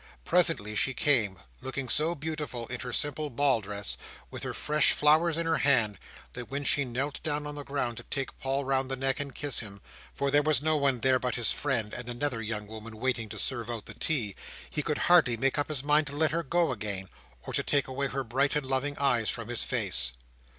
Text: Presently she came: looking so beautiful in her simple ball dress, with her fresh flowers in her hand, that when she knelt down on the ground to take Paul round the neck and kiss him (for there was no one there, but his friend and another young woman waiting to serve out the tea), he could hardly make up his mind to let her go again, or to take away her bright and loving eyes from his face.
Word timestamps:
Presently 0.25 0.73
she 0.75 0.95
came: 0.95 1.37
looking 1.61 1.87
so 1.87 2.15
beautiful 2.15 2.65
in 2.69 2.79
her 2.79 2.91
simple 2.91 3.29
ball 3.29 3.61
dress, 3.61 3.97
with 4.31 4.41
her 4.41 4.51
fresh 4.55 4.93
flowers 4.93 5.37
in 5.37 5.45
her 5.45 5.59
hand, 5.59 5.99
that 6.33 6.49
when 6.49 6.63
she 6.63 6.85
knelt 6.85 7.21
down 7.21 7.45
on 7.45 7.53
the 7.53 7.63
ground 7.63 7.97
to 7.97 8.03
take 8.05 8.35
Paul 8.39 8.65
round 8.65 8.89
the 8.89 8.95
neck 8.95 9.19
and 9.19 9.35
kiss 9.35 9.59
him 9.59 9.79
(for 10.11 10.31
there 10.31 10.41
was 10.41 10.59
no 10.59 10.75
one 10.75 11.01
there, 11.01 11.19
but 11.19 11.35
his 11.35 11.51
friend 11.51 11.93
and 11.93 12.09
another 12.09 12.41
young 12.41 12.65
woman 12.65 12.97
waiting 12.97 13.29
to 13.29 13.37
serve 13.37 13.69
out 13.69 13.85
the 13.85 13.93
tea), 13.93 14.35
he 14.71 14.81
could 14.81 14.97
hardly 14.97 15.37
make 15.37 15.59
up 15.59 15.69
his 15.69 15.83
mind 15.83 16.07
to 16.07 16.15
let 16.15 16.31
her 16.31 16.41
go 16.41 16.71
again, 16.71 17.07
or 17.45 17.53
to 17.53 17.61
take 17.61 17.87
away 17.87 18.07
her 18.07 18.23
bright 18.23 18.55
and 18.55 18.65
loving 18.65 18.97
eyes 18.97 19.29
from 19.29 19.49
his 19.49 19.63
face. 19.63 20.13